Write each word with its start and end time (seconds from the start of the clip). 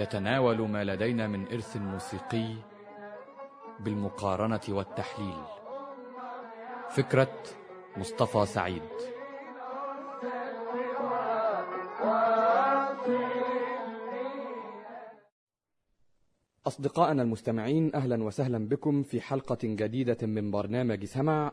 يتناول 0.00 0.68
ما 0.68 0.84
لدينا 0.84 1.26
من 1.26 1.46
إرث 1.52 1.76
موسيقي 1.76 2.54
بالمقارنة 3.80 4.60
والتحليل. 4.68 5.44
فكرة 6.90 7.42
مصطفى 7.96 8.46
سعيد. 8.46 8.82
أصدقائنا 16.66 17.22
المستمعين 17.22 17.94
أهلا 17.94 18.22
وسهلا 18.22 18.68
بكم 18.68 19.02
في 19.02 19.20
حلقة 19.20 19.58
جديدة 19.62 20.26
من 20.26 20.50
برنامج 20.50 21.04
سمع 21.04 21.52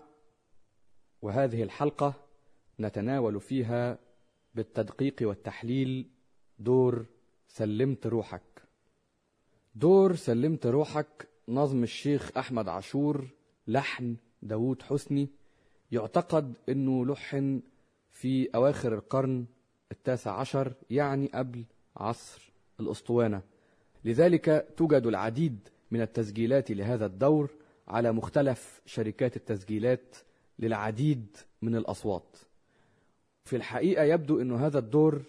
وهذه 1.21 1.63
الحلقة 1.63 2.13
نتناول 2.79 3.41
فيها 3.41 3.99
بالتدقيق 4.55 5.16
والتحليل 5.21 6.09
دور 6.59 7.05
سلمت 7.47 8.07
روحك. 8.07 8.41
دور 9.75 10.15
سلمت 10.15 10.65
روحك 10.65 11.27
نظم 11.47 11.84
الشيخ 11.84 12.37
أحمد 12.37 12.67
عاشور 12.67 13.27
لحن 13.67 14.15
داوود 14.41 14.81
حسني 14.81 15.29
يعتقد 15.91 16.54
أنه 16.70 17.05
لحن 17.05 17.62
في 18.12 18.49
أواخر 18.55 18.93
القرن 18.93 19.45
التاسع 19.91 20.39
عشر 20.39 20.73
يعني 20.89 21.27
قبل 21.34 21.63
عصر 21.98 22.54
الأسطوانة. 22.79 23.41
لذلك 24.05 24.73
توجد 24.77 25.05
العديد 25.07 25.70
من 25.91 26.01
التسجيلات 26.01 26.71
لهذا 26.71 27.05
الدور 27.05 27.49
على 27.87 28.11
مختلف 28.11 28.82
شركات 28.85 29.35
التسجيلات 29.35 30.15
للعديد 30.59 31.37
من 31.61 31.76
الأصوات. 31.76 32.37
في 33.45 33.55
الحقيقة 33.55 34.04
يبدو 34.04 34.41
أن 34.41 34.51
هذا 34.51 34.79
الدور 34.79 35.21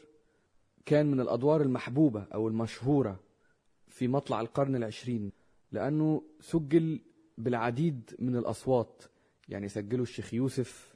كان 0.88 1.06
من 1.10 1.20
الأدوار 1.20 1.60
المحبوبة 1.62 2.26
أو 2.34 2.48
المشهورة 2.48 3.20
في 3.88 4.08
مطلع 4.08 4.40
القرن 4.40 4.76
العشرين 4.76 5.32
لأنه 5.72 6.22
سجل 6.40 7.00
بالعديد 7.38 8.14
من 8.18 8.36
الأصوات. 8.36 9.02
يعني 9.48 9.68
سجلوا 9.68 10.02
الشيخ 10.02 10.34
يوسف 10.34 10.94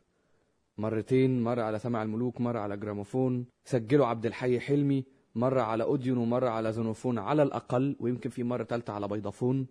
مرتين 0.78 1.42
مرة 1.42 1.62
على 1.62 1.78
سمع 1.78 2.02
الملوك 2.02 2.40
مرة 2.40 2.58
على 2.58 2.76
جراموفون. 2.76 3.46
سجلوا 3.64 4.06
عبد 4.06 4.26
الحي 4.26 4.60
حلمي 4.60 5.04
مرة 5.34 5.60
على 5.60 5.84
أوديون 5.84 6.18
ومرة 6.18 6.48
على 6.48 6.72
زونوفون 6.72 7.18
على 7.18 7.42
الأقل 7.42 7.96
ويمكن 8.00 8.30
في 8.30 8.42
مرة 8.42 8.64
ثالثة 8.64 8.92
على 8.92 9.08
بيضافون. 9.08 9.66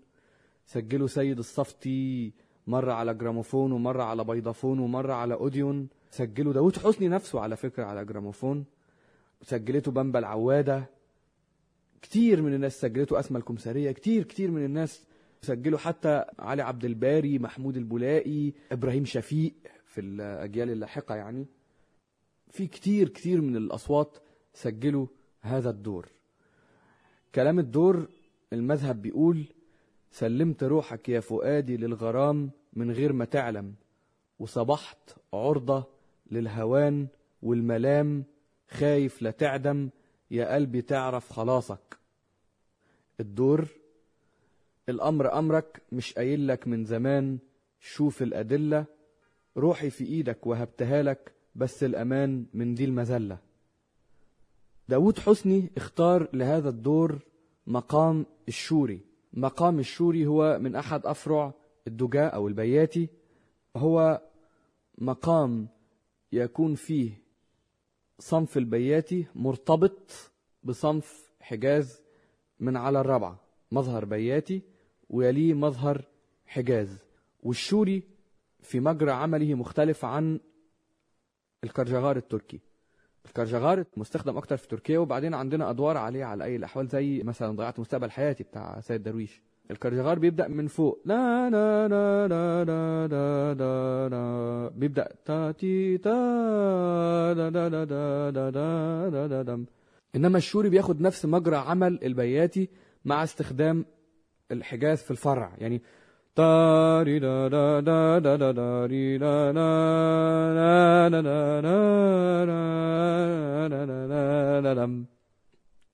سجلوا 0.65 1.07
سيد 1.07 1.37
الصفتي 1.37 2.33
مرة 2.67 2.93
على 2.93 3.13
جراموفون 3.13 3.71
ومرة 3.71 4.03
على 4.03 4.23
بيضافون 4.23 4.79
ومرة 4.79 5.13
على 5.13 5.33
أوديون. 5.33 5.89
سجلوا 6.09 6.53
داود 6.53 6.77
حسني 6.77 7.07
نفسه 7.07 7.39
على 7.39 7.55
فكرة 7.55 7.83
على 7.83 8.05
جراموفون. 8.05 8.65
سجلته 9.41 9.91
بامبا 9.91 10.19
العوادة 10.19 10.89
كتير 12.01 12.41
من 12.41 12.53
الناس 12.53 12.81
سجلته 12.81 13.19
أسمى 13.19 13.37
الكمسارية. 13.37 13.91
كتير 13.91 14.23
كتير 14.23 14.51
من 14.51 14.65
الناس 14.65 15.07
سجلوا 15.41 15.79
حتى 15.79 16.25
علي 16.39 16.61
عبد 16.61 16.85
الباري 16.85 17.39
محمود 17.39 17.77
البولائي 17.77 18.53
إبراهيم 18.71 19.05
شفيق 19.05 19.53
في 19.85 20.01
الأجيال 20.01 20.69
اللاحقة 20.69 21.15
يعني. 21.15 21.45
في 22.49 22.67
كتير 22.67 23.09
كتير 23.09 23.41
من 23.41 23.55
الأصوات 23.55 24.17
سجلوا 24.53 25.07
هذا 25.41 25.69
الدور. 25.69 26.07
كلام 27.35 27.59
الدور 27.59 28.07
المذهب 28.53 29.01
بيقول 29.01 29.45
سلمت 30.11 30.63
روحك 30.63 31.09
يا 31.09 31.19
فؤادي 31.19 31.77
للغرام 31.77 32.51
من 32.73 32.91
غير 32.91 33.13
ما 33.13 33.25
تعلم 33.25 33.73
وصبحت 34.39 35.15
عرضة 35.33 35.87
للهوان 36.31 37.07
والملام 37.41 38.23
خايف 38.71 39.21
لا 39.21 39.31
تعدم 39.31 39.89
يا 40.31 40.55
قلبي 40.55 40.81
تعرف 40.81 41.31
خلاصك. 41.31 41.97
الدور 43.19 43.67
الأمر 44.89 45.39
أمرك 45.39 45.81
مش 45.91 46.13
قايل 46.13 46.47
لك 46.47 46.67
من 46.67 46.85
زمان 46.85 47.37
شوف 47.79 48.21
الأدلة 48.21 48.85
روحي 49.57 49.89
في 49.89 50.05
إيدك 50.05 50.47
وهبتها 50.47 51.03
لك 51.03 51.31
بس 51.55 51.83
الأمان 51.83 52.45
من 52.53 52.75
دي 52.75 52.85
المذلة. 52.85 53.37
داود 54.89 55.19
حسني 55.19 55.69
اختار 55.77 56.27
لهذا 56.33 56.69
الدور 56.69 57.19
مقام 57.67 58.25
الشوري. 58.47 59.01
مقام 59.33 59.79
الشوري 59.79 60.25
هو 60.27 60.59
من 60.59 60.75
أحد 60.75 61.05
أفرع 61.05 61.53
الدجاء 61.87 62.35
أو 62.35 62.47
البياتي 62.47 63.09
هو 63.75 64.21
مقام 64.97 65.67
يكون 66.31 66.75
فيه 66.75 67.21
صنف 68.19 68.57
البياتي 68.57 69.27
مرتبط 69.35 70.31
بصنف 70.63 71.31
حجاز 71.39 72.01
من 72.59 72.77
على 72.77 73.01
الرابعة 73.01 73.39
مظهر 73.71 74.05
بياتي 74.05 74.61
ويليه 75.09 75.53
مظهر 75.53 76.05
حجاز 76.45 77.03
والشوري 77.43 78.03
في 78.61 78.79
مجرى 78.79 79.11
عمله 79.11 79.53
مختلف 79.55 80.05
عن 80.05 80.39
الكرجغار 81.63 82.17
التركي. 82.17 82.59
الكرجغار 83.25 83.85
مستخدم 83.97 84.37
أكتر 84.37 84.57
في 84.57 84.67
تركيا 84.67 84.99
وبعدين 84.99 85.33
عندنا 85.33 85.69
أدوار 85.69 85.97
عليه 85.97 86.25
على 86.25 86.43
أي 86.43 86.55
الأحوال 86.55 86.87
زي 86.87 87.23
مثلا 87.23 87.55
ضيعت 87.55 87.79
مستقبل 87.79 88.11
حياتي 88.11 88.43
بتاع 88.43 88.79
سيد 88.79 89.03
درويش. 89.03 89.41
الكرجغار 89.71 90.19
بيبدا 90.19 90.47
من 90.47 90.67
فوق 90.67 91.01
لا 91.05 91.49
لا 91.49 91.87
لا 91.87 92.27
لا 92.27 92.63
لا 92.63 93.07
لا 93.07 93.53
لا 93.53 94.09
لا 94.09 94.71
بيبدا 94.75 95.07
تا 95.25 95.51
تي 95.51 95.97
تا 95.97 96.09
لا 97.37 97.49
لا 97.49 97.69
لا 97.69 97.85
لا 97.85 98.31
لا 98.31 99.09
لا 99.09 99.27
لا 99.27 99.43
لا 99.43 99.65
انما 100.15 100.37
الشوري 100.37 100.69
بياخد 100.69 101.01
نفس 101.01 101.25
مجرى 101.25 101.55
عمل 101.55 101.99
البياتي 102.03 102.69
مع 103.05 103.23
استخدام 103.23 103.85
الحجاز 104.51 105.01
في 105.01 105.11
الفرع 105.11 105.55
يعني 105.57 105.81
تا 106.35 107.03
ري 107.03 107.19
لا 107.19 107.49
لا 107.49 107.81
لا 107.81 108.19
لا 108.19 108.37
لا 108.37 108.51
لا 108.51 108.87
لا 109.17 109.51
لا 109.51 109.51
لا 109.51 111.09
لا 111.09 111.09
لا 111.09 111.61
لا 111.61 112.45
لا 113.67 113.85
لا 113.85 114.07
لا 114.07 114.61
لا 114.61 114.73
لا 114.73 115.05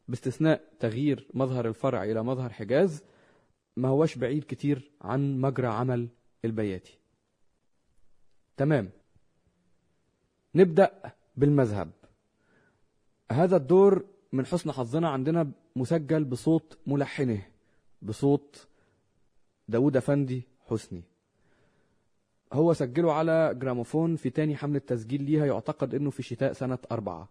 باستثناء 0.08 0.62
تغيير 0.80 1.28
مظهر 1.34 1.68
الفرع 1.68 2.04
إلى 2.04 2.24
مظهر 2.24 2.50
حجاز 2.50 3.04
ما 3.78 3.88
هوش 3.88 4.18
بعيد 4.18 4.44
كتير 4.44 4.92
عن 5.02 5.42
مجرى 5.42 5.68
عمل 5.68 6.08
البياتي. 6.46 6.98
تمام. 8.58 8.90
نبدأ 10.56 11.14
بالمذهب. 11.38 11.92
هذا 13.32 13.56
الدور 13.56 14.06
من 14.34 14.46
حسن 14.46 14.72
حظنا 14.72 15.10
عندنا 15.10 15.52
مسجل 15.76 16.24
بصوت 16.24 16.78
ملحنه 16.88 17.42
بصوت 18.02 18.68
داود 19.68 19.98
أفندي 19.98 20.44
حسني. 20.68 21.04
هو 22.54 22.74
سجله 22.74 23.14
على 23.14 23.56
جراموفون 23.56 24.16
في 24.16 24.30
تاني 24.30 24.56
حملة 24.56 24.80
تسجيل 24.80 25.24
ليها 25.24 25.46
يعتقد 25.46 25.96
إنه 25.96 26.10
في 26.10 26.24
شتاء 26.24 26.54
سنة 26.54 26.78
أربعة 26.92 27.30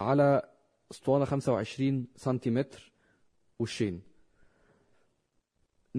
على 0.00 0.48
أسطوانة 0.90 1.24
25 1.24 2.06
سنتيمتر 2.16 2.92
وشين 3.58 4.02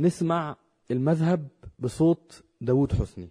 نسمع 0.02 0.56
المذهب 0.92 1.48
بصوت 1.80 2.44
داود 2.62 2.94
حسني. 2.94 3.30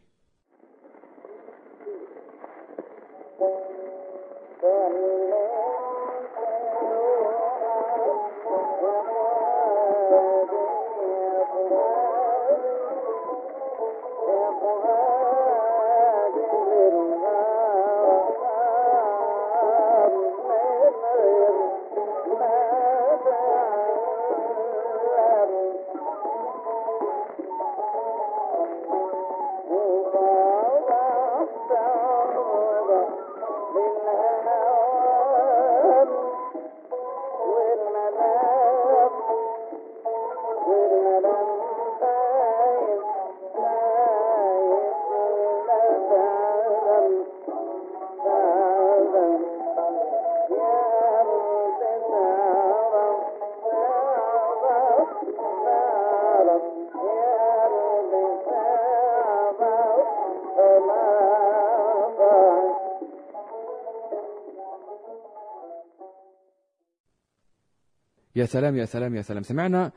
يا 68.37 68.47
سلام 68.47 68.77
يا 68.77 68.85
سلام 68.85 69.15
يا 69.15 69.23
سلام. 69.23 69.43
سمعنا 69.43 69.93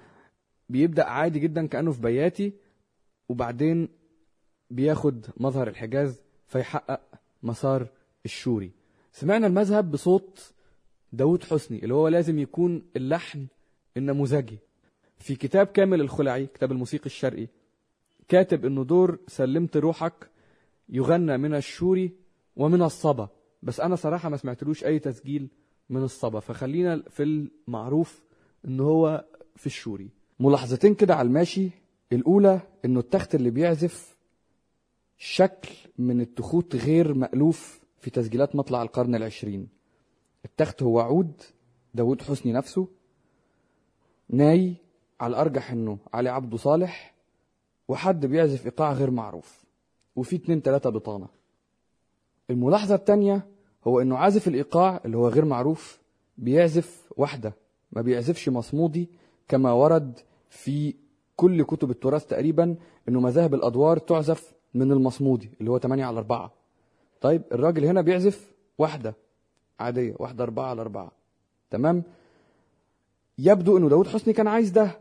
بيبدأ 0.69 1.03
عادي 1.03 1.39
جدا 1.39 1.67
كأنه 1.67 1.91
في 1.91 2.01
بياتي 2.01 2.53
وبعدين 3.29 3.89
بياخد 4.69 5.25
مظهر 5.37 5.67
الحجاز 5.67 6.21
فيحقق 6.47 7.01
مسار 7.43 7.87
الشوري. 8.25 8.71
سمعنا 9.11 9.47
المذهب 9.47 9.91
بصوت 9.91 10.53
داود 11.13 11.43
حسني 11.43 11.83
اللي 11.83 11.93
هو 11.93 12.07
لازم 12.07 12.39
يكون 12.39 12.83
اللحن 12.95 13.47
النموذجي. 13.97 14.57
في 15.17 15.35
كتاب 15.35 15.67
كامل 15.67 16.01
الخلعي 16.01 16.45
كتاب 16.45 16.71
الموسيقى 16.71 17.05
الشرقي 17.05 17.47
كاتب 18.27 18.65
إنه 18.65 18.83
دور 18.83 19.19
سلمت 19.27 19.77
روحك 19.77 20.29
يغنى 20.89 21.37
من 21.37 21.55
الشوري 21.55 22.11
ومن 22.55 22.81
الصبا. 22.81 23.29
بس 23.63 23.79
أنا 23.79 23.95
صراحة 23.95 24.29
ما 24.29 24.37
سمعتلوش 24.37 24.83
أي 24.83 24.99
تسجيل 24.99 25.49
من 25.89 26.03
الصبا. 26.03 26.39
فخلينا 26.39 27.03
في 27.09 27.23
المعروف 27.23 28.28
إن 28.65 28.79
هو 28.79 29.25
في 29.55 29.65
الشوري. 29.65 30.09
ملاحظتين 30.39 30.95
كده 30.95 31.15
على 31.15 31.27
الماشي. 31.27 31.69
الأولى 32.11 32.61
إنه 32.85 32.99
التخت 32.99 33.35
اللي 33.35 33.49
بيعزف 33.49 34.15
شكل 35.17 35.69
من 35.97 36.21
التخوت 36.21 36.75
غير 36.75 37.13
مألوف 37.13 37.79
في 37.99 38.09
تسجيلات 38.09 38.55
مطلع 38.55 38.81
القرن 38.81 39.15
العشرين. 39.15 39.67
التخت 40.45 40.83
هو 40.83 40.99
عود 40.99 41.41
داود 41.93 42.21
حسني 42.21 42.51
نفسه 42.51 42.87
ناي 44.29 44.75
على 45.19 45.31
الأرجح 45.31 45.71
إنه 45.71 45.97
علي 46.13 46.29
عبده 46.29 46.57
صالح 46.57 47.15
وحد 47.87 48.25
بيعزف 48.25 48.65
إيقاع 48.65 48.93
غير 48.93 49.11
معروف 49.11 49.63
وفي 50.15 50.35
اتنين 50.35 50.61
تلاتة 50.61 50.89
بطانة. 50.89 51.27
الملاحظة 52.49 52.95
التانية 52.95 53.47
هو 53.87 54.01
إنه 54.01 54.17
عازف 54.17 54.47
الإيقاع 54.47 55.01
اللي 55.05 55.17
هو 55.17 55.27
غير 55.27 55.45
معروف 55.45 55.99
بيعزف 56.37 57.11
واحدة. 57.17 57.53
ما 57.91 58.01
بيعزفش 58.01 58.49
مصمودي 58.49 59.09
كما 59.47 59.71
ورد 59.71 60.19
في 60.49 60.93
كل 61.35 61.63
كتب 61.63 61.91
التراث 61.91 62.25
تقريبا 62.25 62.75
إنه 63.09 63.19
مذاهب 63.19 63.53
الأدوار 63.53 63.97
تعزف 63.97 64.53
من 64.73 64.91
المصمودي 64.91 65.49
اللي 65.59 65.71
هو 65.71 65.79
8 65.79 66.05
على 66.05 66.17
4 66.17 66.51
طيب 67.21 67.41
الراجل 67.51 67.85
هنا 67.85 68.01
بيعزف 68.01 68.51
واحدة 68.77 69.15
عادية 69.79 70.15
واحدة 70.19 70.43
أربعة 70.43 70.65
على 70.69 70.81
أربعة. 70.81 71.11
تمام؟ 71.71 72.03
يبدو 73.37 73.77
إنه 73.77 73.89
داود 73.89 74.07
حسني 74.07 74.33
كان 74.33 74.47
عايز 74.47 74.69
ده. 74.69 74.99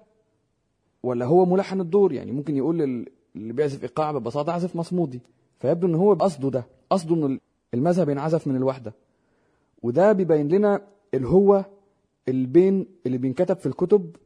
ولا 1.03 1.25
هو 1.27 1.45
ملحن 1.47 1.81
الدور؟ 1.81 2.13
يعني 2.13 2.33
ممكن 2.33 2.57
يقول 2.57 2.79
لل- 2.79 3.07
اللي 3.37 3.53
بيعزف 3.53 3.83
إيقاع 3.83 4.13
ببساطة 4.13 4.53
عزف 4.53 4.77
مصمودي. 4.77 5.21
فيبدو 5.61 5.87
إن 5.87 5.95
هو 5.95 6.15
قصده 6.15 6.51
ده. 6.51 6.67
قصده 6.91 7.15
إنه 7.15 7.39
المذهب 7.75 8.09
ينعزف 8.09 8.47
من 8.47 8.57
الوحدة 8.57 8.93
وده 9.83 10.13
بيبين 10.13 10.49
لنا 10.49 10.81
الهوة 11.15 11.65
اللي 12.29 12.47
بين 12.47 12.87
اللي 13.07 13.19
بينكتب 13.19 13.57
في 13.57 13.67
الكتب 13.67 14.17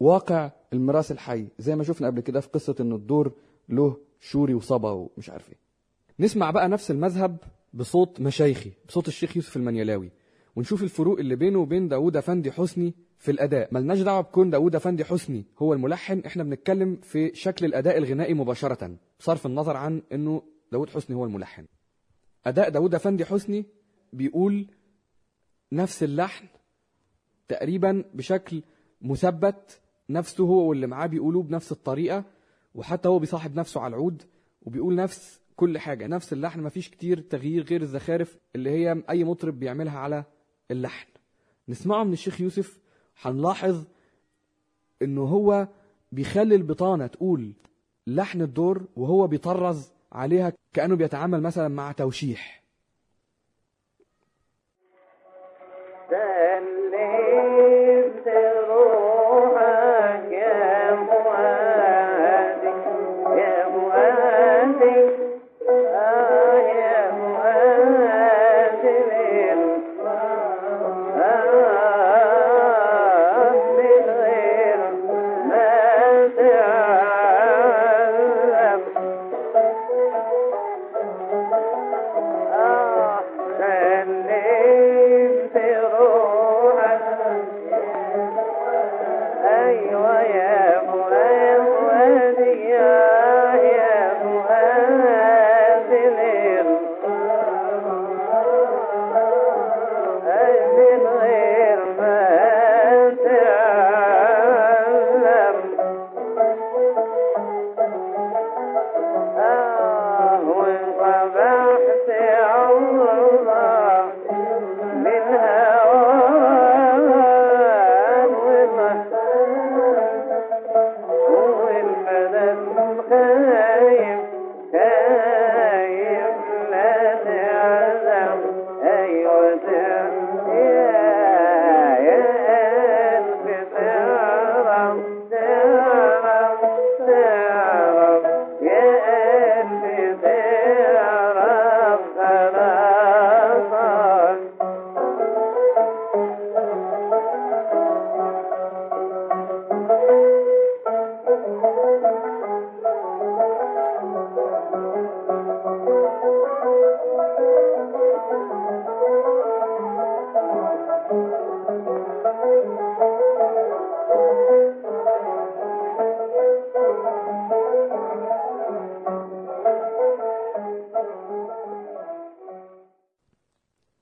وواقع 0.00 0.50
الميراث 0.72 1.12
الحي 1.12 1.46
زي 1.58 1.76
ما 1.76 1.84
شفنا 1.84 2.06
قبل 2.06 2.20
كده 2.20 2.40
في 2.40 2.48
قصة 2.48 2.74
إن 2.80 2.92
الدور 2.92 3.32
له 3.68 3.96
شوري 4.20 4.54
وصبا 4.54 4.90
ومش 4.90 5.30
عارف 5.30 5.48
إيه. 5.48 5.58
نسمع 6.20 6.50
بقى 6.50 6.68
نفس 6.68 6.90
المذهب 6.90 7.36
بصوت 7.74 8.20
مشايخي 8.20 8.72
بصوت 8.88 9.08
الشيخ 9.08 9.36
يوسف 9.36 9.56
المنيلاوي 9.56 10.10
ونشوف 10.56 10.82
الفروق 10.82 11.18
اللي 11.18 11.36
بينه 11.36 11.58
وبين 11.58 11.88
داوود 11.88 12.16
أفندي 12.16 12.52
حسني 12.52 12.94
في 13.18 13.30
الأداء. 13.30 13.68
ملناش 13.74 14.00
دعوة 14.00 14.20
بكون 14.20 14.50
داوود 14.50 14.74
أفندي 14.76 15.04
حسني 15.04 15.44
هو 15.58 15.72
الملحن 15.72 16.18
إحنا 16.26 16.42
بنتكلم 16.42 16.96
في 17.02 17.30
شكل 17.34 17.66
الأداء 17.66 17.98
الغنائي 17.98 18.34
مباشرة 18.34 18.96
بصرف 19.20 19.46
النظر 19.46 19.76
عن 19.76 20.02
إنه 20.12 20.42
داوود 20.72 20.90
حسني 20.90 21.16
هو 21.16 21.24
الملحن. 21.24 21.64
أداء 22.46 22.68
داوود 22.68 22.94
أفندي 22.94 23.24
حسني 23.24 23.64
بيقول 24.12 24.66
نفس 25.72 26.02
اللحن 26.02 26.46
تقريبا 27.48 28.04
بشكل 28.14 28.62
مثبت 29.02 29.80
نفسه 30.10 30.44
هو 30.44 30.68
واللي 30.68 30.86
معاه 30.86 31.06
بيقولوه 31.06 31.42
بنفس 31.42 31.72
الطريقة 31.72 32.24
وحتى 32.74 33.08
هو 33.08 33.18
بيصاحب 33.18 33.54
نفسه 33.56 33.80
على 33.80 33.90
العود 33.90 34.22
وبيقول 34.62 34.94
نفس 34.94 35.40
كل 35.56 35.78
حاجة 35.78 36.06
نفس 36.06 36.32
اللحن 36.32 36.60
مفيش 36.60 36.88
كتير 36.90 37.20
تغيير 37.20 37.64
غير 37.64 37.82
الزخارف 37.82 38.38
اللي 38.56 38.70
هي 38.70 39.02
أي 39.10 39.24
مطرب 39.24 39.58
بيعملها 39.58 39.98
على 39.98 40.24
اللحن. 40.70 41.06
نسمعه 41.68 42.04
من 42.04 42.12
الشيخ 42.12 42.40
يوسف 42.40 42.80
هنلاحظ 43.22 43.84
إنه 45.02 45.22
هو 45.22 45.68
بيخلي 46.12 46.54
البطانة 46.54 47.06
تقول 47.06 47.52
لحن 48.06 48.42
الدور 48.42 48.86
وهو 48.96 49.26
بيطرز 49.26 49.90
عليها 50.12 50.52
كأنه 50.72 50.94
بيتعامل 50.96 51.42
مثلا 51.42 51.68
مع 51.68 51.92
توشيح. 51.92 52.62
سلمت 56.10 56.77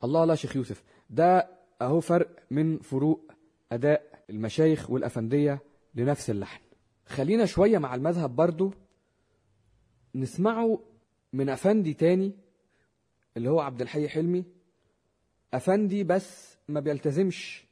الله 0.06 0.24
لا 0.24 0.34
شيخ 0.34 0.56
يوسف 0.56 0.82
ده 1.10 1.48
أهو 1.82 2.00
فرق 2.00 2.28
من 2.50 2.78
فروق 2.78 3.32
أداء 3.72 4.24
المشايخ 4.30 4.90
والأفندية 4.90 5.58
لنفس 5.94 6.30
اللحن. 6.30 6.60
خلينا 7.06 7.44
شوية 7.46 7.78
مع 7.78 7.94
المذهب 7.94 8.36
برضو 8.36 8.72
نسمعه 10.14 10.80
من 11.32 11.48
أفندي 11.48 11.94
تاني 11.94 12.32
اللي 13.36 13.50
هو 13.50 13.60
عبد 13.60 13.80
الحي 13.80 14.08
حلمي. 14.08 14.44
أفندي 15.54 16.04
بس 16.04 16.56
ما 16.68 16.80
بيلتزمش 16.80 17.66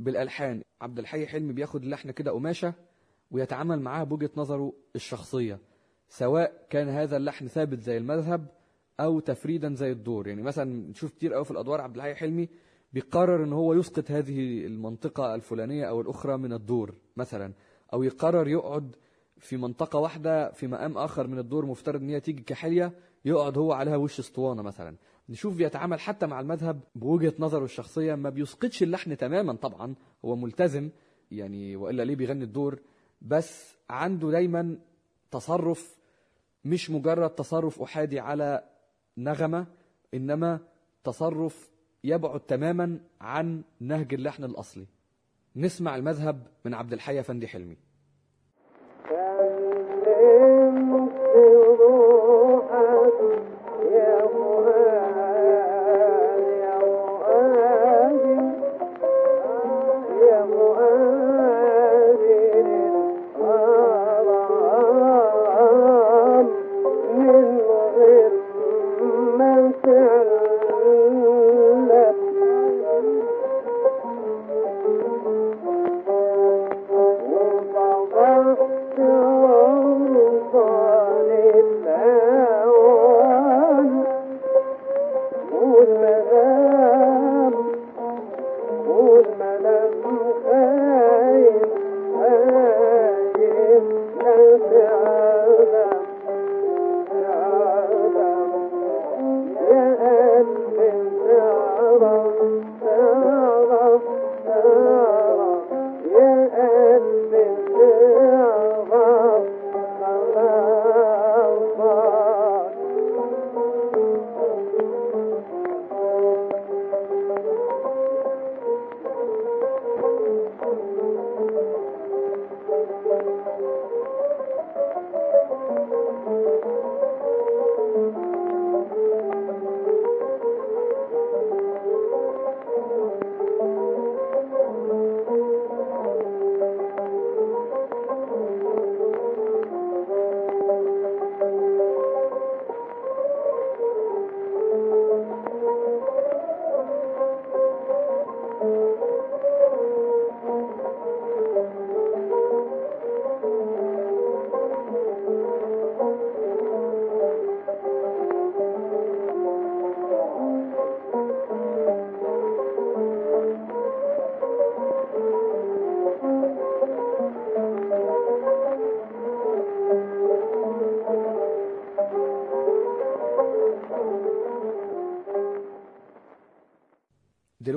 بالألحان. 0.00 0.62
عبد 0.80 0.98
الحي 0.98 1.26
حلمي 1.26 1.52
بياخد 1.52 1.82
اللحن 1.82 2.10
كده 2.10 2.30
قماشة 2.30 2.74
ويتعامل 3.30 3.80
معاه 3.80 4.04
بوجهة 4.04 4.30
نظره 4.36 4.72
الشخصية 4.96 5.58
سواء 6.08 6.66
كان 6.70 6.88
هذا 6.88 7.16
اللحن 7.16 7.48
ثابت 7.48 7.80
زي 7.80 7.96
المذهب 7.96 8.46
أو 9.00 9.20
تفريدا 9.20 9.74
زي 9.74 9.92
الدور. 9.92 10.28
يعني 10.28 10.42
مثلا 10.42 10.90
نشوف 10.90 11.10
كتير 11.12 11.34
قوي 11.34 11.44
في 11.44 11.50
الأدوار 11.50 11.80
عبد 11.80 11.96
الحي 11.96 12.14
حلمي 12.14 12.48
بيقرر 12.92 13.44
إن 13.44 13.52
هو 13.52 13.74
يسقط 13.74 14.10
هذه 14.10 14.66
المنطقة 14.66 15.34
الفلانية 15.34 15.84
أو 15.84 16.00
الأخرى 16.00 16.36
من 16.36 16.52
الدور 16.52 16.94
مثلا 17.16 17.52
أو 17.92 18.02
يقرر 18.02 18.48
يقعد 18.48 18.96
في 19.38 19.56
منطقة 19.56 19.98
واحدة 19.98 20.50
في 20.52 20.66
مقام 20.66 20.98
آخر 20.98 21.26
من 21.26 21.38
الدور 21.38 21.66
مفترض 21.66 22.00
إن 22.00 22.08
هي 22.08 22.20
تيجي 22.20 22.42
كحلية 22.42 22.92
يقعد 23.24 23.58
هو 23.58 23.72
عليها 23.72 23.96
وش 23.96 24.18
اسطوانة 24.18 24.62
مثلا. 24.62 24.96
نشوف 25.28 25.56
بيتعامل 25.56 26.00
حتى 26.00 26.26
مع 26.26 26.40
المذهب 26.40 26.80
بوجهة 26.94 27.34
نظره 27.38 27.64
الشخصية 27.64 28.14
ما 28.14 28.30
بيسقطش 28.30 28.82
اللحن 28.82 29.16
تماما 29.16 29.52
طبعا 29.52 29.94
هو 30.24 30.36
ملتزم 30.36 30.90
يعني 31.30 31.76
وإلا 31.76 32.02
ليه 32.02 32.16
بيغني 32.16 32.44
الدور 32.44 32.80
بس 33.22 33.76
عنده 33.90 34.30
دايما 34.30 34.78
تصرف 35.30 35.96
مش 36.64 36.90
مجرد 36.90 37.30
تصرف 37.30 37.82
أحادي 37.82 38.20
على 38.20 38.64
نغمة 39.16 39.66
إنما 40.14 40.60
تصرف 41.04 41.70
يبعد 42.04 42.40
تماما 42.40 43.00
عن 43.20 43.62
نهج 43.80 44.14
اللحن 44.14 44.44
الأصلي. 44.44 44.86
نسمع 45.56 45.96
المذهب 45.96 46.46
من 46.64 46.74
عبد 46.74 46.92
الحي 46.92 47.20
افندي 47.20 47.48
حلمي. 47.48 47.76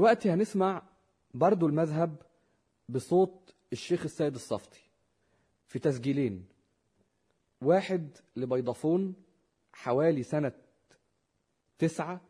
دلوقتي 0.05 0.29
هنسمع 0.31 0.81
برضو 1.33 1.67
المذهب 1.67 2.21
بصوت 2.89 3.55
الشيخ 3.73 4.03
السيد 4.03 4.35
الصفتي 4.35 4.81
في 5.67 5.79
تسجيلين. 5.79 6.45
واحد 7.61 8.17
لبيضافون 8.35 9.15
حوالي 9.73 10.23
سنة 10.23 10.51
تسعة 11.77 12.21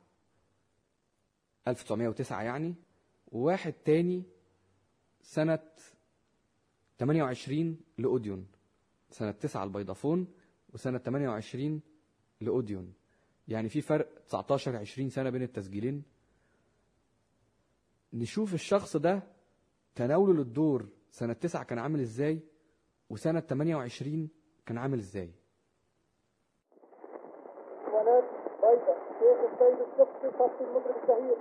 1909 1.68 2.44
يعني 2.44 2.76
وواحد 3.32 3.74
تاني 3.74 4.24
سنة 5.22 5.60
28 7.00 7.78
لأوديون 7.98 8.48
سنة 9.10 9.32
9 9.32 9.64
البيضافون 9.64 10.28
وسنة 10.74 10.98
28 10.98 11.82
لأوديون. 12.42 12.94
يعني 13.48 13.70
في 13.70 13.82
فرق 13.82 14.20
19 14.28 14.76
20 14.76 15.10
سنة 15.10 15.30
بين 15.30 15.42
التسجيلين. 15.42 16.15
نشوف 18.16 18.54
الشخص 18.54 18.98
ده 18.98 19.24
تناوله 19.96 20.34
للدور 20.34 20.86
سنة 21.12 21.34
9 21.34 21.64
كان 21.64 21.80
عامل 21.80 22.00
إزاي 22.00 22.40
وسنة 23.10 23.40
28 23.40 24.30
كان 24.66 24.78
عامل 24.78 24.98
إزاي. 25.00 25.32
شيخ 29.20 29.40
السيد 29.54 29.80
الصفتي 29.82 30.38
صفتي 30.40 30.64
المطرب 30.64 30.96
الشهير 31.04 31.38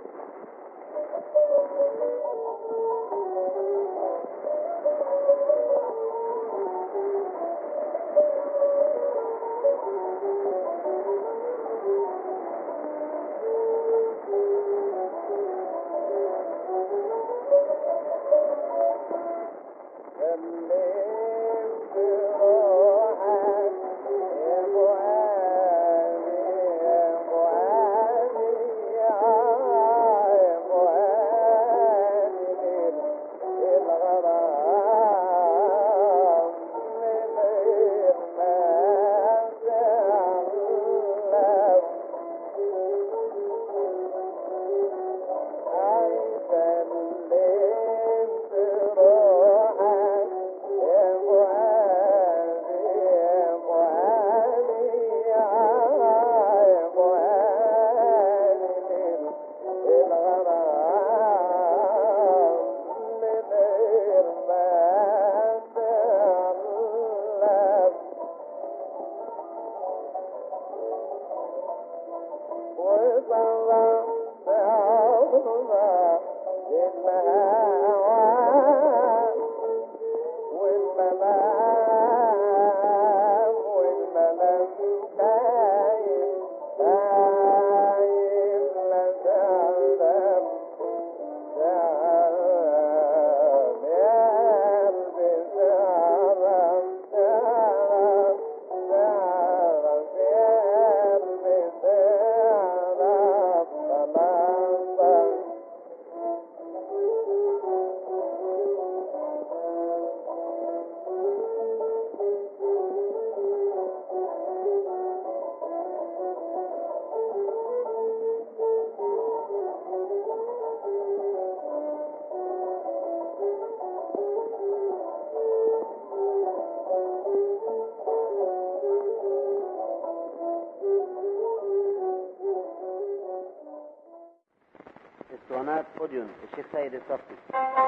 الاكورديون 136.25 136.49
الشيخ 136.53 136.65
سيد 136.71 136.93
الصفتي 136.93 137.35
سلمت 137.51 137.84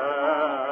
Ah. 0.00 0.67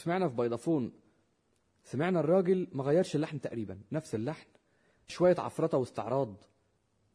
شفتوا 0.00 0.12
سمعنا 0.12 0.28
في 0.28 0.36
بيضافون 0.36 0.92
سمعنا 1.84 2.20
الراجل 2.20 2.68
ما 2.72 2.84
غيرش 2.84 3.16
اللحن 3.16 3.40
تقريبا 3.40 3.80
نفس 3.92 4.14
اللحن 4.14 4.46
شوية 5.06 5.34
عفرطة 5.38 5.78
واستعراض 5.78 6.36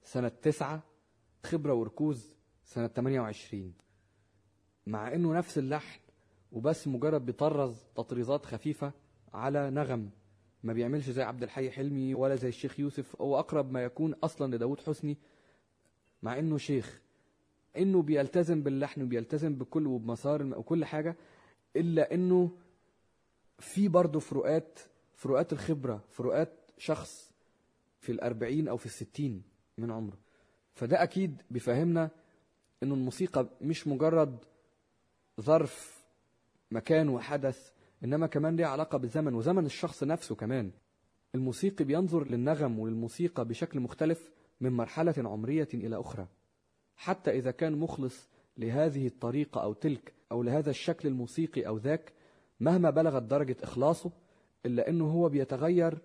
سنة 0.03 0.27
تسعة 0.27 0.83
خبرة 1.43 1.73
وركوز 1.73 2.35
سنة 2.63 2.87
28 2.87 3.73
مع 4.87 5.13
إنه 5.13 5.33
نفس 5.33 5.57
اللحن 5.57 5.99
وبس 6.51 6.87
مجرد 6.87 7.25
بيطرز 7.25 7.83
تطريزات 7.95 8.45
خفيفة 8.45 8.93
على 9.33 9.69
نغم 9.69 10.09
ما 10.63 10.73
بيعملش 10.73 11.09
زي 11.09 11.23
عبد 11.23 11.43
الحي 11.43 11.71
حلمي 11.71 12.13
ولا 12.13 12.35
زي 12.35 12.47
الشيخ 12.47 12.79
يوسف 12.79 13.21
هو 13.21 13.39
أقرب 13.39 13.71
ما 13.71 13.83
يكون 13.83 14.13
أصلا 14.13 14.55
لداود 14.55 14.79
حسني. 14.79 15.17
مع 16.23 16.39
إنه 16.39 16.57
شيخ 16.57 17.01
إنه 17.77 18.01
بيلتزم 18.01 18.63
باللحن 18.63 19.01
وبيلتزم 19.03 19.55
بكل 19.55 19.87
وبمسار 19.87 20.43
وكل 20.43 20.85
حاجة 20.85 21.15
إلا 21.75 22.13
إنه 22.13 22.51
في 23.59 23.87
برضه 23.87 24.19
فروقات 24.19 24.79
فروقات 25.15 25.53
الخبرة 25.53 26.03
فروقات 26.09 26.71
شخص 26.77 27.31
في 27.99 28.11
الأربعين 28.11 28.67
أو 28.67 28.77
في 28.77 28.85
الستين 28.85 29.43
من 29.77 29.91
عمره. 29.91 30.17
فده 30.73 31.03
أكيد 31.03 31.41
بيفهمنا 31.51 32.09
إنه 32.83 32.93
الموسيقى 32.93 33.49
مش 33.61 33.87
مجرد 33.87 34.45
ظرف 35.41 36.03
مكان 36.71 37.09
وحدث 37.09 37.71
إنما 38.03 38.27
كمان 38.27 38.55
ليها 38.55 38.67
علاقة 38.67 38.97
بالزمن 38.97 39.33
وزمن 39.33 39.65
الشخص 39.65 40.03
نفسه 40.03 40.35
كمان. 40.35 40.71
الموسيقي 41.35 41.85
بينظر 41.85 42.27
للنغم 42.27 42.79
وللموسيقى 42.79 43.45
بشكل 43.45 43.79
مختلف 43.79 44.31
من 44.61 44.71
مرحلة 44.71 45.13
عمرية 45.17 45.67
إلى 45.73 45.99
أخرى. 45.99 46.27
حتى 46.95 47.31
إذا 47.31 47.51
كان 47.51 47.75
مخلص 47.77 48.29
لهذه 48.57 49.07
الطريقة 49.07 49.63
أو 49.63 49.73
تلك 49.73 50.13
أو 50.31 50.43
لهذا 50.43 50.69
الشكل 50.69 51.07
الموسيقي 51.07 51.67
أو 51.67 51.77
ذاك 51.77 52.13
مهما 52.59 52.89
بلغت 52.89 53.23
درجة 53.23 53.57
إخلاصه 53.63 54.11
إلا 54.65 54.89
أنه 54.89 55.05
هو 55.11 55.29
بيتغير 55.29 55.97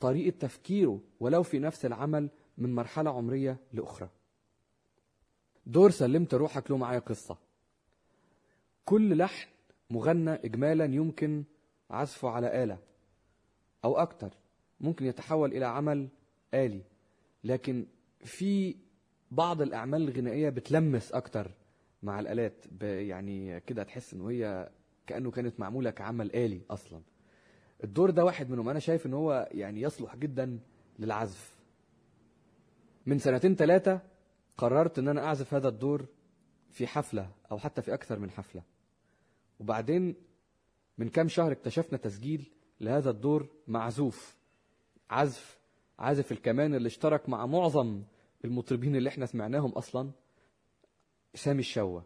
طريقة 0.00 0.38
تفكيره 0.38 1.00
ولو 1.20 1.42
في 1.42 1.58
نفس 1.58 1.86
العمل 1.86 2.30
من 2.58 2.74
مرحلة 2.74 3.10
عمرية 3.10 3.56
لأخرى. 3.72 4.08
دور 5.66 5.90
سلمت 5.90 6.34
روحك 6.34 6.70
له 6.70 6.76
معايا 6.76 6.98
قصة. 6.98 7.38
كل 8.84 9.18
لحن 9.18 9.48
مغنى 9.90 10.30
إجمالا 10.30 10.84
يمكن 10.84 11.44
عزفه 11.90 12.28
على 12.28 12.64
آلة 12.64 12.78
أو 13.84 13.96
أكتر 13.96 14.30
ممكن 14.80 15.06
يتحول 15.06 15.52
إلى 15.52 15.64
عمل 15.64 16.08
آلي 16.54 16.82
لكن 17.44 17.86
في 18.24 18.76
بعض 19.30 19.62
الأعمال 19.62 20.08
الغنائية 20.08 20.48
بتلمس 20.48 21.12
أكتر 21.12 21.50
مع 22.02 22.20
الآلات 22.20 22.64
يعني 22.82 23.60
كده 23.60 23.82
تحس 23.82 24.14
إنه 24.14 24.30
هي 24.30 24.70
كأنه 25.06 25.30
كانت 25.30 25.60
معمولة 25.60 25.90
كعمل 25.90 26.36
آلي 26.36 26.60
أصلا. 26.70 27.02
الدور 27.84 28.10
ده 28.10 28.24
واحد 28.24 28.50
منهم. 28.50 28.68
أنا 28.68 28.78
شايف 28.78 29.06
إن 29.06 29.14
هو 29.14 29.48
يعني 29.52 29.80
يصلح 29.80 30.16
جدا 30.16 30.58
للعزف. 30.98 31.54
من 33.06 33.18
سنتين 33.18 33.54
ثلاثة 33.56 34.00
قررت 34.56 34.98
إن 34.98 35.08
أنا 35.08 35.24
أعزف 35.24 35.54
هذا 35.54 35.68
الدور 35.68 36.06
في 36.70 36.86
حفلة 36.86 37.30
أو 37.50 37.58
حتى 37.58 37.82
في 37.82 37.94
أكثر 37.94 38.18
من 38.18 38.30
حفلة. 38.30 38.62
وبعدين 39.60 40.14
من 40.98 41.08
كام 41.08 41.28
شهر 41.28 41.52
اكتشفنا 41.52 41.98
تسجيل 41.98 42.50
لهذا 42.80 43.10
الدور 43.10 43.48
معزوف. 43.68 44.36
عزف 45.10 45.58
عازف 45.98 46.32
الكمان 46.32 46.74
اللي 46.74 46.86
اشترك 46.86 47.28
مع 47.28 47.46
معظم 47.46 48.02
المطربين 48.44 48.96
اللي 48.96 49.08
إحنا 49.08 49.26
سمعناهم 49.26 49.70
أصلا 49.70 50.10
سامي 51.34 51.60
الشوا 51.60 52.00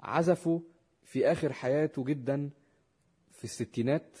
عزفوا 0.00 0.60
في 1.08 1.32
آخر 1.32 1.52
حياته 1.52 2.04
جدا 2.04 2.50
في 3.32 3.44
الستينات 3.44 4.18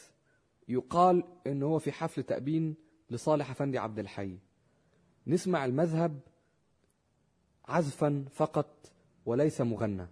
يقال 0.68 1.24
إن 1.46 1.62
هو 1.62 1.78
في 1.78 1.92
حفل 1.92 2.22
تأبين 2.22 2.76
لصالح 3.10 3.50
أفندي 3.50 3.78
عبد 3.78 3.98
الحي. 3.98 4.38
نسمع 5.26 5.64
المذهب 5.64 6.20
عزفا 7.64 8.24
فقط 8.30 8.92
وليس 9.26 9.60
مغنى. 9.60 10.06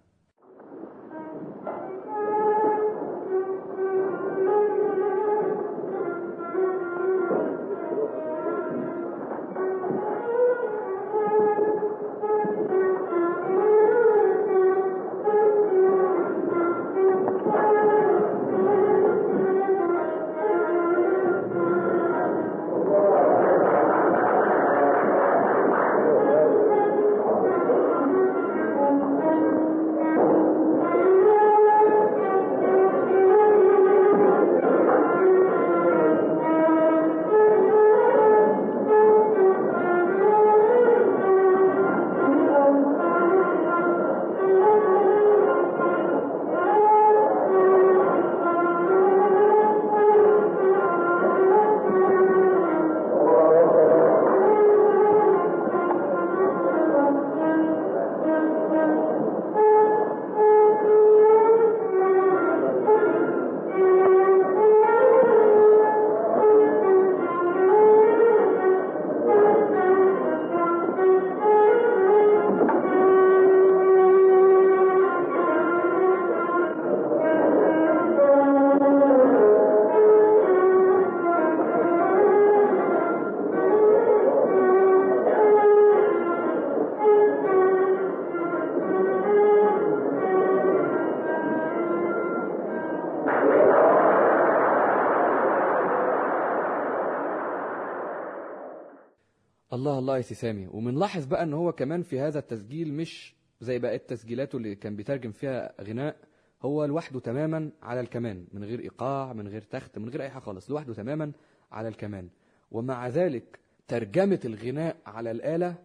الله 99.87 99.99
الله 99.99 100.17
يا 100.17 100.21
سامي 100.21 100.67
وبنلاحظ 100.67 101.25
بقى 101.25 101.43
إن 101.43 101.53
هو 101.53 101.71
كمان 101.71 102.01
في 102.03 102.19
هذا 102.19 102.39
التسجيل 102.39 102.93
مش 102.93 103.35
زي 103.61 103.79
بقية 103.79 103.97
تسجيلاته 103.97 104.55
اللي 104.57 104.75
كان 104.75 104.95
بيترجم 104.95 105.31
فيها 105.31 105.73
غناء 105.81 106.15
هو 106.61 106.85
لوحده 106.85 107.19
تماما 107.19 107.71
على 107.81 107.99
الكمان 107.99 108.47
من 108.53 108.63
غير 108.63 108.79
إيقاع 108.79 109.33
من 109.33 109.47
غير 109.47 109.61
تخت 109.61 109.97
من 109.97 110.09
غير 110.09 110.21
أي 110.21 110.29
حاجة 110.29 110.41
خالص 110.41 110.69
لوحده 110.69 110.93
تماما 110.93 111.31
على 111.71 111.87
الكمان. 111.87 112.29
ومع 112.71 113.07
ذلك 113.07 113.59
ترجمة 113.87 114.39
الغناء 114.45 114.97
على 115.05 115.31
الآلة 115.31 115.75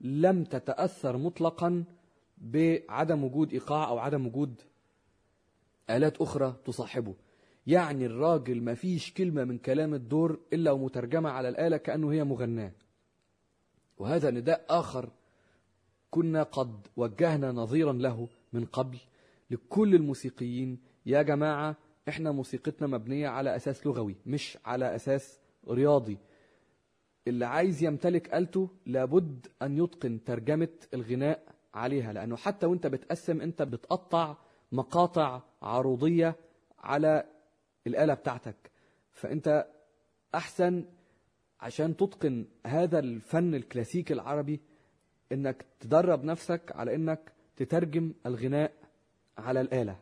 لم 0.00 0.44
تتأثر 0.44 1.16
مطلقا 1.16 1.84
بعدم 2.38 3.24
وجود 3.24 3.52
إيقاع 3.52 3.88
أو 3.88 3.98
عدم 3.98 4.26
وجود 4.26 4.60
آلات 5.90 6.20
أخرى 6.20 6.56
تصاحبه. 6.64 7.14
يعني 7.66 8.06
الراجل 8.06 8.62
ما 8.62 8.74
فيش 8.74 9.12
كلمة 9.12 9.44
من 9.44 9.58
كلام 9.58 9.94
الدور 9.94 10.40
إلا 10.52 10.70
ومترجمة 10.70 11.30
على 11.30 11.48
الآلة 11.48 11.76
كأنه 11.76 12.12
هي 12.12 12.24
مغناة. 12.24 12.72
وهذا 13.98 14.30
نداء 14.30 14.64
آخر 14.68 15.08
كنا 16.10 16.42
قد 16.42 16.86
وجهنا 16.96 17.52
نظيرا 17.52 17.92
له 17.92 18.28
من 18.52 18.64
قبل 18.64 18.98
لكل 19.50 19.94
الموسيقيين 19.94 20.78
يا 21.06 21.22
جماعة 21.22 21.76
إحنا 22.08 22.30
موسيقتنا 22.30 22.86
مبنية 22.86 23.28
على 23.28 23.56
أساس 23.56 23.86
لغوي 23.86 24.16
مش 24.26 24.58
على 24.64 24.94
أساس 24.96 25.38
رياضي. 25.68 26.18
اللي 27.28 27.44
عايز 27.46 27.82
يمتلك 27.84 28.34
آلته 28.34 28.68
لابد 28.86 29.46
أن 29.62 29.78
يتقن 29.84 30.24
ترجمة 30.24 30.68
الغناء 30.94 31.42
عليها 31.74 32.12
لأنه 32.12 32.36
حتى 32.36 32.66
وأنت 32.66 32.86
بتقسم 32.86 33.40
أنت 33.40 33.62
بتقطع 33.62 34.36
مقاطع 34.72 35.42
عروضية 35.62 36.36
على 36.78 37.24
الآلة 37.86 38.14
بتاعتك. 38.14 38.70
فأنت 39.12 39.66
أحسن 40.34 40.84
عشان 41.60 41.96
تتقن 41.96 42.46
هذا 42.66 42.98
الفن 42.98 43.54
الكلاسيكي 43.54 44.14
العربي 44.14 44.60
إنك 45.32 45.66
تدرب 45.80 46.24
نفسك 46.24 46.72
على 46.74 46.94
إنك 46.94 47.32
تترجم 47.56 48.12
الغناء 48.26 48.72
على 49.38 49.60
الآلة. 49.60 49.98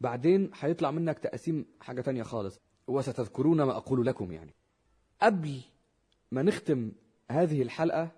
بعدين 0.00 0.50
هيطلع 0.54 0.90
منك 0.90 1.18
تقسيم 1.18 1.66
حاجة 1.80 2.00
تانية 2.00 2.22
خالص. 2.22 2.60
وستذكرون 2.86 3.62
ما 3.62 3.76
أقول 3.76 4.06
لكم 4.06 4.32
يعني. 4.32 4.54
قبل 5.22 5.60
ما 6.32 6.42
نختم 6.42 6.92
هذه 7.30 7.62
الحلقة 7.62 8.10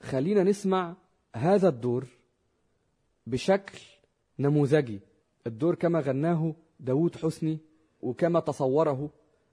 خلينا 0.00 0.42
نسمع 0.42 0.96
هذا 1.36 1.68
الدور 1.68 2.06
بشكل 3.26 3.78
نموذجي. 4.38 5.00
الدور 5.46 5.74
كما 5.74 6.00
غناه 6.00 6.54
داود 6.80 7.16
حسني 7.16 7.58
وكما 8.02 8.40
تصوره 8.40 9.10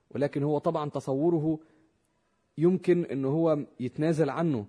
ولكن 0.10 0.44
هو 0.44 0.58
طبعا 0.58 0.90
تصوره 0.90 1.60
يمكن 2.58 3.06
إن 3.06 3.26
هو 3.26 3.60
يتنازل 3.80 4.30
عنه. 4.30 4.66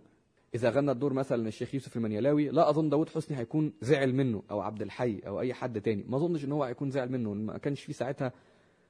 إذا 0.55 0.71
غنى 0.71 0.91
الدور 0.91 1.13
مثلا 1.13 1.49
الشيخ 1.49 1.75
يوسف 1.75 1.97
المنيلاوي 1.97 2.49
لا 2.49 2.71
أظن 2.71 2.89
داود 2.89 3.09
حسني 3.09 3.39
هيكون 3.39 3.73
زعل 3.81 4.15
منه 4.15 4.43
أو 4.51 4.61
عبد 4.61 4.83
الحي 4.83 5.21
أو 5.27 5.41
أي 5.41 5.55
حد 5.55 5.81
تاني. 5.81 6.05
ما 6.09 6.17
أظنش 6.17 6.45
إن 6.45 6.53
هو 6.53 6.65
هيكون 6.65 6.91
زعل 6.91 7.13
منه. 7.13 7.35
ما 7.35 7.59
كانش 7.59 7.83
في 7.83 7.93
ساعتها 7.93 8.33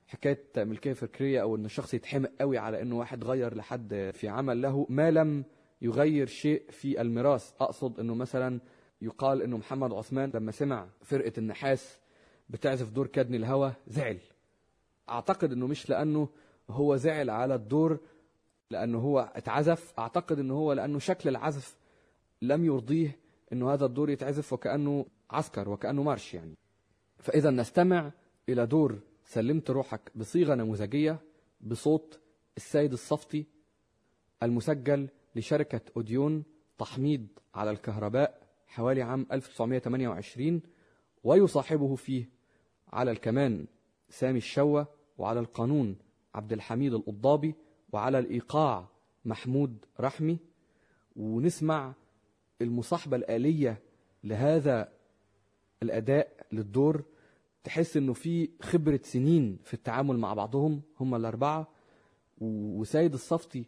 حكاية 0.07 0.45
ملكيه 0.57 0.93
فكريه 0.93 1.43
أو 1.43 1.57
إن 1.57 1.65
الشخص 1.65 1.95
يتحمق 1.95 2.31
قوي 2.41 2.59
على 2.59 2.83
انه 2.83 2.99
واحد 2.99 3.25
غير 3.25 3.55
لحد 3.55 4.11
في 4.15 4.29
عمل 4.29 4.63
له. 4.63 4.87
ما 4.89 5.11
لم 5.11 5.45
يغير 5.83 6.27
شيء 6.27 6.63
في 6.71 7.01
الميراث. 7.01 7.53
أقصد 7.61 8.01
إنه 8.01 8.15
مثلا 8.15 8.61
يقال 9.03 9.43
إنه 9.43 9.57
محمد 9.57 9.93
عثمان 9.93 10.31
لما 10.35 10.53
سمع 10.53 10.89
فرقة 11.03 11.33
النحاس 11.39 11.99
بتعزف 12.51 12.91
دور 12.91 13.07
كدني 13.07 13.37
الهوى 13.37 13.73
زعل. 13.87 14.19
أعتقد 15.09 15.53
إنه 15.53 15.67
مش 15.67 15.91
لأنه 15.91 16.29
هو 16.71 16.97
زعل 16.97 17.31
على 17.31 17.55
الدور 17.55 17.99
لأنه 18.73 18.99
هو 18.99 19.33
اتعزف. 19.35 19.93
أعتقد 19.99 20.39
إنه 20.39 20.55
هو 20.55 20.73
لأنه 20.73 20.99
شكل 20.99 21.29
العزف 21.29 21.77
لم 22.43 22.65
يرضيه 22.65 23.19
إنه 23.53 23.73
هذا 23.73 23.87
الدور 23.87 24.11
يتعزف 24.11 24.53
وكأنه 24.53 25.07
عسكر 25.31 25.69
وكأنه 25.69 26.03
مارش 26.03 26.35
يعني. 26.35 26.55
فإذا 27.19 27.51
نستمع 27.51 28.13
إلى 28.49 28.67
دور 28.67 29.01
سلمت 29.25 29.71
روحك 29.71 30.13
بصيغة 30.15 30.55
نموذجية 30.55 31.21
بصوت 31.61 32.21
السيد 32.57 32.93
الصفتي 32.93 33.47
المسجل 34.43 35.09
لشركة 35.37 35.81
أوديون 35.97 36.45
تحميض 36.79 37.27
على 37.55 37.71
الكهرباء 37.71 38.43
حوالي 38.67 39.03
عام 39.03 39.27
1928 39.33 40.63
ويصاحبه 41.25 41.95
فيه 41.95 42.29
على 42.93 43.11
الكمان 43.11 43.67
سامي 44.09 44.39
الشوة 44.39 44.87
وعلى 45.19 45.41
القانون 45.41 45.97
عبد 46.35 46.53
الحميد 46.53 46.95
القضابي 46.95 47.55
وعلى 47.93 48.19
الإيقاع 48.19 48.89
محمود 49.25 49.85
رحمي 50.01 50.39
ونسمع 51.17 51.93
المصاحبة 52.63 53.17
الآلية 53.17 53.81
لهذا 54.25 54.89
الأداء 55.83 56.47
للدور. 56.53 57.05
تحس 57.65 57.97
إنه 57.97 58.13
في 58.13 58.49
خبرة 58.63 59.01
سنين 59.03 59.59
في 59.65 59.75
التعامل 59.75 60.19
مع 60.19 60.35
بعضهم 60.35 60.83
هم 61.01 61.15
الأربعة. 61.15 61.69
وسيد 62.41 63.13
الصفتي 63.13 63.65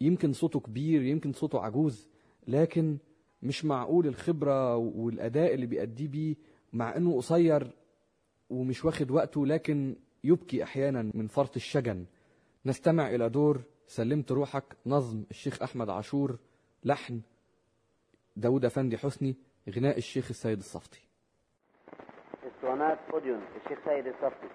يمكن 0.00 0.32
صوته 0.32 0.60
كبير 0.60 1.02
يمكن 1.02 1.32
صوته 1.32 1.60
عجوز 1.60 2.08
لكن 2.48 2.98
مش 3.42 3.64
معقول 3.64 4.06
الخبرة 4.06 4.76
والأداء 4.76 5.54
اللي 5.54 5.66
بيأديه 5.66 6.08
بيه 6.08 6.34
مع 6.72 6.96
إنه 6.96 7.16
قصير 7.16 7.70
ومش 8.50 8.84
واخد 8.84 9.10
وقته 9.10 9.46
لكن 9.46 9.96
يبكي 10.24 10.62
أحيانا 10.62 11.10
من 11.14 11.26
فرط 11.26 11.56
الشجن. 11.56 12.04
نستمع 12.66 13.08
إلى 13.08 13.28
دور 13.28 13.62
سلمت 13.86 14.32
روحك 14.32 14.64
نظم 14.86 15.24
الشيخ 15.30 15.62
أحمد 15.62 15.90
عاشور 15.90 16.38
لحن 16.84 17.20
داود 18.36 18.64
أفندي 18.64 18.98
حسني 18.98 19.36
غناء 19.70 19.98
الشيخ 19.98 20.26
السيد 20.30 20.58
الصفتي. 20.58 21.08
اسطوانات 22.46 22.98
اوديون 23.12 23.42
الشيخ 23.56 23.78
سيد 23.84 24.06
الصفتي. 24.06 24.48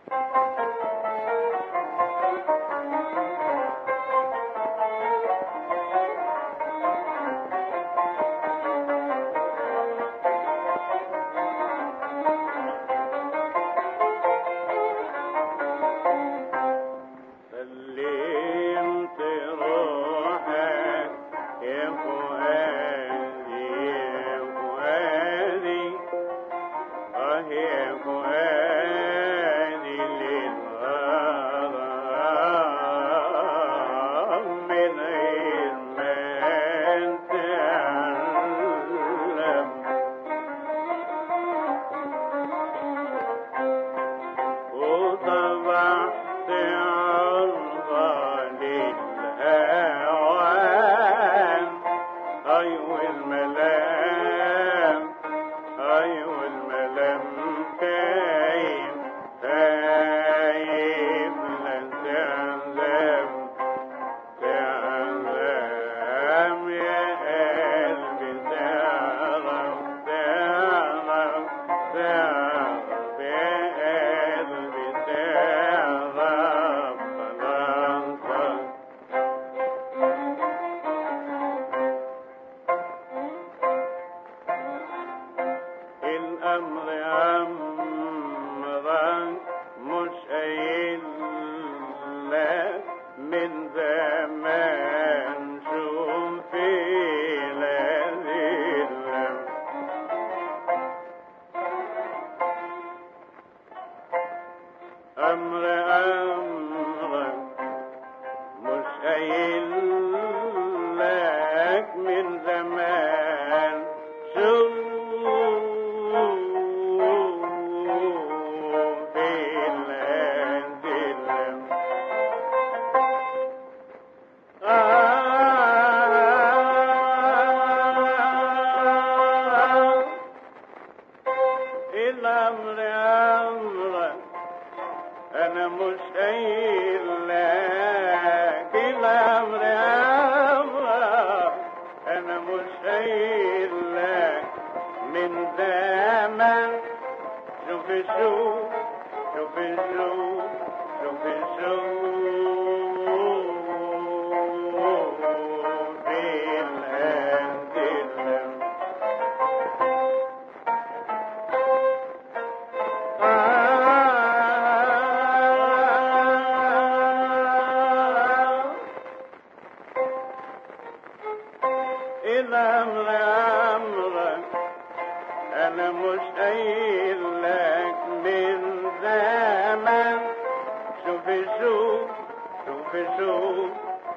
Chumbishu, 182.98 183.70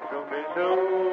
Chumbishu. 0.09 1.10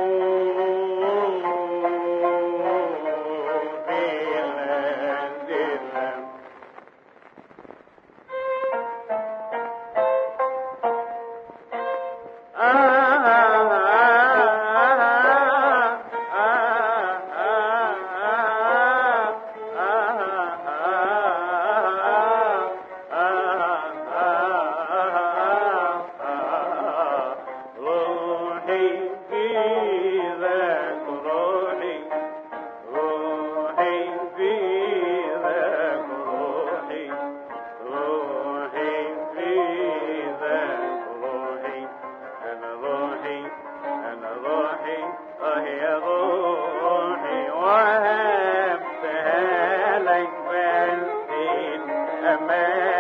man. 52.37 52.98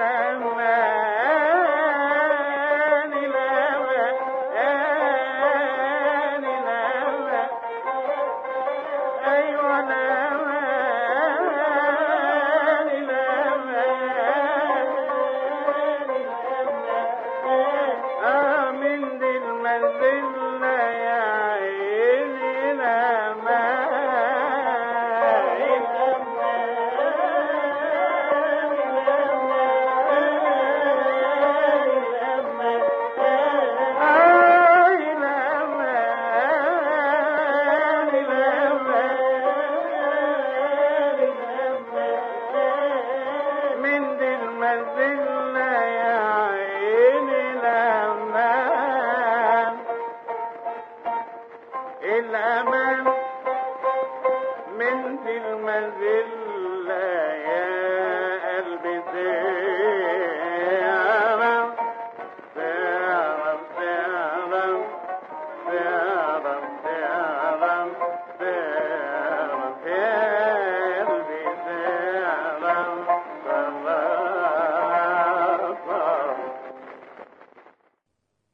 And 0.00 0.58
then. 0.58 0.89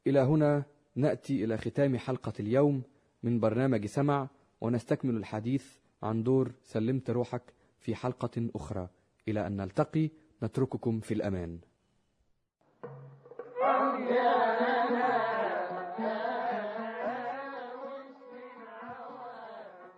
إلى 0.07 0.19
هنا 0.19 0.63
نأتي 0.95 1.43
إلى 1.43 1.57
ختام 1.57 1.97
حلقة 1.97 2.33
اليوم 2.39 2.83
من 3.23 3.39
برنامج 3.39 3.85
سمع 3.85 4.27
ونستكمل 4.61 5.15
الحديث 5.17 5.77
عن 6.03 6.23
دور 6.23 6.51
سلمت 6.63 7.09
روحك 7.09 7.53
في 7.79 7.95
حلقة 7.95 8.49
أخرى. 8.55 8.87
إلى 9.27 9.47
أن 9.47 9.57
نلتقي 9.57 10.09
نترككم 10.43 10.99
في 10.99 11.13
الأمان. 11.13 11.59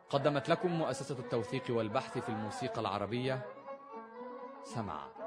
قدمت 0.10 0.50
لكم 0.50 0.72
مؤسسة 0.72 1.20
التوثيق 1.20 1.64
والبحث 1.70 2.18
في 2.18 2.30
الموسيقى 2.30 2.82
العربية. 2.82 3.46
سمع 4.64 5.19